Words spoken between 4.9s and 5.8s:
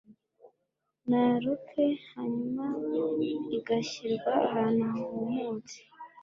humutse